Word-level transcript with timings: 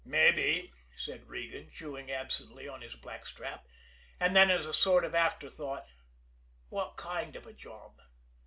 "Mabbe," 0.03 0.71
said 0.95 1.27
Regan, 1.29 1.69
chewing 1.69 2.09
absently 2.11 2.67
on 2.67 2.81
his 2.81 2.95
blackstrap; 2.95 3.67
and 4.19 4.35
then, 4.35 4.49
as 4.49 4.65
a 4.65 4.73
sort 4.73 5.05
of 5.05 5.13
afterthought: 5.13 5.85
"What 6.69 6.97
kind 6.97 7.35
of 7.35 7.45
a 7.45 7.53
job?" 7.53 7.99